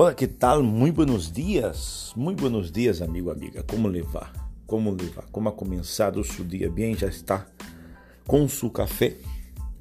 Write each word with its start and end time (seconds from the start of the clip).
Olá, 0.00 0.14
que 0.14 0.26
tal? 0.26 0.62
Muito 0.62 0.94
buenos 0.94 1.30
dias. 1.30 2.14
Muito 2.16 2.40
buenos 2.40 2.72
dias, 2.72 3.02
amigo, 3.02 3.30
amiga. 3.30 3.62
Como 3.62 3.86
levar? 3.86 4.32
Como 4.66 4.90
levar? 4.92 5.26
Como 5.30 5.46
ha 5.46 5.52
começado 5.52 6.18
o 6.18 6.24
seu 6.24 6.42
dia 6.42 6.70
bem? 6.70 6.96
Já 6.96 7.06
está 7.06 7.46
com 8.26 8.48
seu 8.48 8.70
café? 8.70 9.18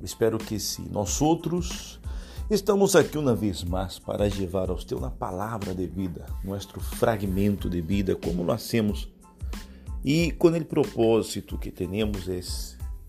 Espero 0.02 0.38
que 0.38 0.60
sim. 0.60 0.90
Nós 0.92 1.22
outros 1.22 2.02
estamos 2.50 2.98
aqui 2.98 3.18
uma 3.18 3.34
vez 3.34 3.64
mais 3.64 3.98
para 3.98 4.26
levar 4.26 4.70
a 4.70 4.74
você 4.74 4.94
uma 4.94 5.10
palavra 5.10 5.74
de 5.74 5.88
vida, 5.88 6.26
nosso 6.44 6.78
fragmento 6.82 7.70
de 7.70 7.80
vida, 7.80 8.14
como 8.14 8.44
lo 8.44 8.52
hacemos. 8.52 9.08
E 10.04 10.34
com 10.34 10.50
o 10.50 10.66
propósito 10.66 11.58
que 11.58 11.72
temos 11.72 12.28
é 12.28 12.42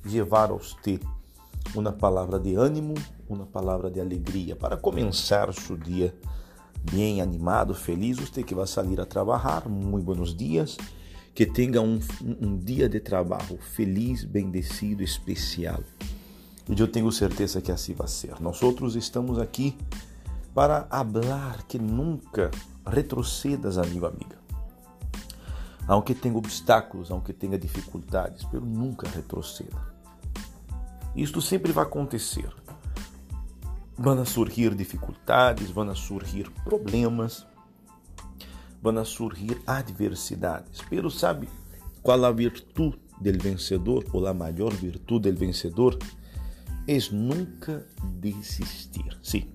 levar 0.08 0.52
a 0.52 0.54
você 0.54 1.00
uma 1.74 1.90
palavra 1.90 2.38
de 2.38 2.54
ânimo, 2.54 2.94
uma 3.28 3.46
palavra 3.46 3.90
de 3.90 4.00
alegria 4.00 4.54
para 4.54 4.76
começar 4.76 5.50
o 5.50 5.52
seu 5.52 5.76
dia 5.76 6.14
bem 6.92 7.20
animado, 7.20 7.74
feliz, 7.74 8.18
você 8.18 8.42
que 8.42 8.54
vai 8.54 8.66
sair 8.66 9.00
a 9.00 9.06
trabalhar, 9.06 9.68
muito 9.68 10.04
buenos 10.04 10.34
dias, 10.34 10.76
que 11.34 11.46
tenha 11.46 11.80
um, 11.80 11.98
um 12.40 12.56
dia 12.56 12.88
de 12.88 13.00
trabalho 13.00 13.58
feliz, 13.58 14.24
bendecido, 14.24 15.02
especial. 15.02 15.80
E 16.68 16.78
eu 16.78 16.86
tenho 16.86 17.10
certeza 17.10 17.60
que 17.60 17.72
assim 17.72 17.94
vai 17.94 18.08
ser. 18.08 18.40
Nós 18.40 18.62
outros 18.62 18.94
estamos 18.94 19.38
aqui 19.38 19.76
para 20.54 20.84
falar 20.84 21.64
que 21.66 21.78
nunca 21.78 22.50
retrocedas, 22.86 23.78
amigo, 23.78 24.06
amiga. 24.06 24.38
Aunque 25.86 26.14
tenha 26.14 26.36
obstáculos, 26.36 27.10
aunque 27.10 27.32
tenha 27.32 27.58
dificuldades, 27.58 28.44
pero 28.44 28.64
nunca 28.64 29.08
retroceda. 29.08 29.90
Isto 31.16 31.40
sempre 31.40 31.72
vai 31.72 31.84
acontecer. 31.84 32.48
Vão 34.02 34.24
surgir 34.24 34.74
dificuldades, 34.74 35.70
vão 35.70 35.94
surgir 35.94 36.50
problemas, 36.64 37.46
vão 38.80 39.04
surgir 39.04 39.60
adversidades. 39.66 40.80
Pero 40.88 41.10
sabe 41.10 41.46
qual 42.02 42.24
a 42.24 42.32
virtude 42.32 42.98
do 43.20 43.42
vencedor, 43.42 44.06
ou 44.14 44.26
a 44.26 44.32
maior 44.32 44.72
virtude 44.72 45.30
do 45.30 45.38
vencedor? 45.38 45.98
É 46.88 46.96
nunca 47.12 47.86
desistir. 48.18 49.18
Sim, 49.22 49.52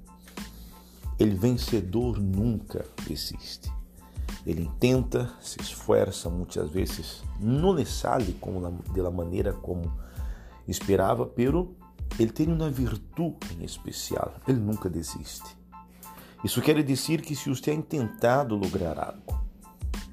o 1.20 1.36
vencedor 1.36 2.20
nunca 2.20 2.86
desiste. 3.08 3.74
Ele 4.46 4.70
tenta, 4.80 5.34
se 5.42 5.60
esforça, 5.60 6.30
muitas 6.30 6.70
vezes 6.70 7.24
não 7.40 7.74
lhe 7.74 7.84
sale 7.84 8.34
como 8.34 8.62
da 8.62 9.10
maneira 9.10 9.54
como 9.54 9.92
esperava, 10.68 11.26
pero 11.26 11.76
ele 12.20 12.32
tem 12.32 12.52
uma 12.52 12.70
virtude 12.70 13.58
em 13.60 13.64
especial, 13.64 14.36
ele 14.48 14.60
nunca 14.60 14.90
desiste. 14.90 15.58
Isso 16.44 16.62
quer 16.62 16.82
dizer 16.84 17.22
que 17.22 17.36
se 17.36 17.50
você 17.50 17.62
tem 17.62 17.82
tentado 17.82 18.56
lograr 18.56 19.00
algo 19.00 19.44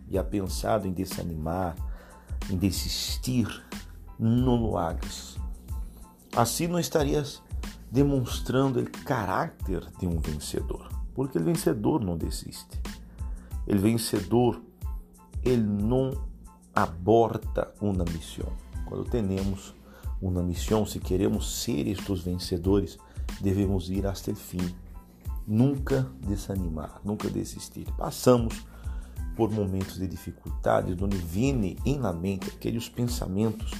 e 0.08 0.18
ha 0.18 0.24
pensado 0.24 0.86
em 0.86 0.92
desanimar, 0.92 1.76
em 2.50 2.56
desistir, 2.56 3.46
não 4.18 4.64
o 4.64 4.78
hagas. 4.78 5.38
Assim 6.34 6.66
não 6.66 6.78
estarias 6.78 7.42
demonstrando 7.90 8.80
o 8.80 8.90
caráter 9.04 9.86
de 9.98 10.06
um 10.06 10.18
vencedor, 10.18 10.88
porque 11.14 11.38
o 11.38 11.44
vencedor 11.44 12.02
não 12.02 12.16
desiste. 12.16 12.80
O 13.66 13.78
vencedor, 13.78 14.62
ele 15.44 15.62
não 15.62 16.12
aborta 16.74 17.72
uma 17.80 18.04
missão. 18.04 18.50
Quando 18.86 19.04
temos 19.04 19.74
uma 20.22 20.42
missão, 20.42 20.86
se 20.86 21.00
queremos 21.00 21.62
ser 21.62 21.88
estes 21.88 22.20
vencedores, 22.20 22.96
devemos 23.40 23.90
ir 23.90 24.06
até 24.06 24.30
o 24.30 24.36
fim. 24.36 24.74
Nunca 25.46 26.08
desanimar, 26.20 27.00
nunca 27.04 27.28
desistir. 27.28 27.86
Passamos 27.98 28.64
por 29.36 29.50
momentos 29.50 29.98
de 29.98 30.06
dificuldade, 30.06 30.96
onde 31.02 31.16
vem 31.16 31.76
em 31.84 31.98
la 31.98 32.12
mente 32.12 32.48
aqueles 32.48 32.88
pensamentos 32.88 33.72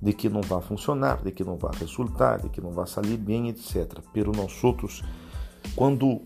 de 0.00 0.12
que 0.12 0.28
não 0.28 0.40
vai 0.40 0.60
funcionar, 0.60 1.22
de 1.22 1.30
que 1.30 1.44
não 1.44 1.56
vai 1.56 1.72
resultar, 1.78 2.40
de 2.40 2.48
que 2.48 2.60
não 2.60 2.72
vai 2.72 2.88
sair 2.88 3.16
bem, 3.16 3.48
etc. 3.48 4.00
Pero 4.12 4.32
nós 4.32 4.64
outros, 4.64 5.04
quando 5.76 6.22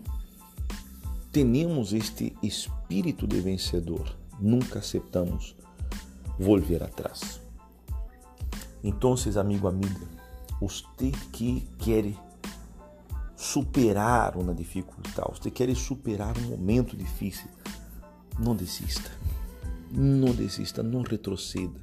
temos 1.31 1.93
este 1.93 2.35
espírito 2.41 3.27
de 3.27 3.39
vencedor, 3.39 4.17
nunca 4.39 4.79
aceitamos 4.79 5.55
volver 6.39 6.81
atrás. 6.81 7.46
Então, 8.83 9.15
amigo, 9.39 9.67
amiga, 9.67 10.07
você 10.61 11.11
que 11.31 11.67
quer 11.77 12.13
superar 13.35 14.35
uma 14.37 14.53
dificuldade, 14.53 15.39
você 15.39 15.51
quer 15.51 15.73
superar 15.75 16.37
um 16.37 16.49
momento 16.49 16.95
difícil, 16.95 17.49
não 18.39 18.55
desista. 18.55 19.11
Não 19.91 20.33
desista, 20.33 20.83
não 20.83 21.01
retroceda. 21.01 21.79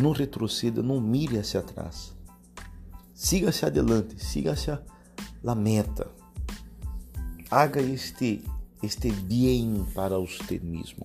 Não 0.00 0.12
retroceda, 0.12 0.82
não 0.82 1.00
mire 1.00 1.38
hacia 1.38 1.60
atrás. 1.60 2.14
Siga 3.14 3.50
hacia 3.50 3.68
adelante, 3.68 4.22
siga 4.22 4.52
hacia 4.52 4.82
la 5.42 5.54
meta. 5.54 6.10
Haga 7.50 7.80
este 7.80 8.42
este 8.82 9.10
bem 9.10 9.86
para 9.94 10.18
você 10.18 10.58
mesmo. 10.58 11.04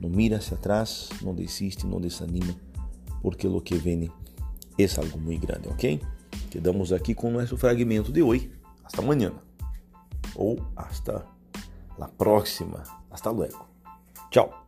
Não 0.00 0.08
mire 0.08 0.34
hacia 0.34 0.56
atrás, 0.56 1.08
não 1.22 1.34
desiste, 1.34 1.86
não 1.86 2.00
desanima 2.00 2.54
porque 3.22 3.48
lo 3.48 3.60
que 3.60 3.76
vem 3.76 4.10
é 4.78 5.00
algo 5.00 5.18
muito 5.18 5.46
grande, 5.46 5.68
ok? 5.68 6.00
Quedamos 6.50 6.92
aqui 6.92 7.14
com 7.14 7.30
nosso 7.30 7.56
fragmento 7.56 8.12
de 8.12 8.22
hoje. 8.22 8.50
Hasta 8.84 9.02
amanhã. 9.02 9.32
Ou 10.34 10.58
hasta 10.76 11.26
la 11.98 12.08
próxima. 12.08 12.82
Hasta 13.10 13.30
luego. 13.30 13.66
Tchau. 14.30 14.65